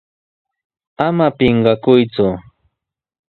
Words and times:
¡Ama 1.07 1.27
pinqakuyku! 1.37 2.27